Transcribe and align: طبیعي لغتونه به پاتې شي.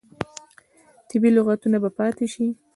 طبیعي 1.09 1.31
لغتونه 1.37 1.77
به 1.83 1.89
پاتې 1.97 2.25
شي. 2.33 2.45